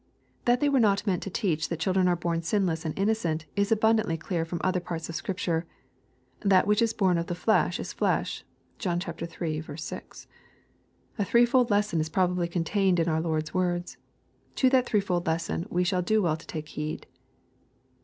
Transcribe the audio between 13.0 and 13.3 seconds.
our